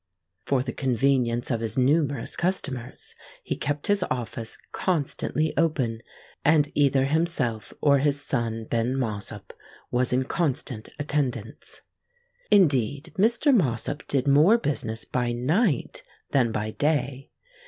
[0.45, 3.13] For the convenience of his numerous customers,
[3.43, 6.01] he kept his office constantly open;
[6.43, 9.53] and either himself or his son Ben Mossop
[9.91, 11.81] was in constant attendance.
[12.49, 13.55] Indeed, Mr.
[13.55, 17.29] Mossop did more business by night than by day.